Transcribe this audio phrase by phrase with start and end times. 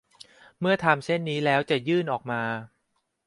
[0.59, 2.41] เมื่อทำเช่นนี้แล้วจะยื่นออกมา